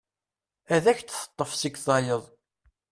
Ad 0.75 0.85
ak-d-teṭṭef 0.91 1.51
seg 1.55 1.75
tayeḍ. 1.85 2.23